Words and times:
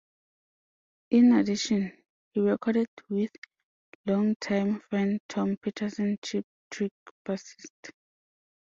In 1.11 1.31
addition, 1.33 1.95
he 2.31 2.39
recorded 2.41 2.87
with 3.07 3.29
longtime 4.07 4.79
friend 4.89 5.21
Tom 5.29 5.57
Peterson, 5.61 6.17
Cheap 6.23 6.47
Trick 6.71 6.91
bassist. 7.23 7.91